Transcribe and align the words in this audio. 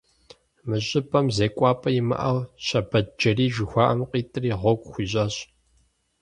Мы 0.67 0.77
щӀыпӀэм 0.87 1.25
зекӀуапӀэ 1.35 1.89
имыӀэу 1.99 2.37
Щэбэтджэрий 2.65 3.51
жыхуаӀэм 3.55 4.01
къитӀри, 4.09 4.49
гъуэгу 4.59 4.87
хуищӀащ. 4.91 5.35